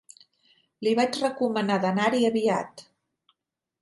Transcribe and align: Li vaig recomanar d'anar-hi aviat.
Li 0.87 0.93
vaig 1.01 1.19
recomanar 1.25 1.77
d'anar-hi 1.85 2.25
aviat. 2.31 2.87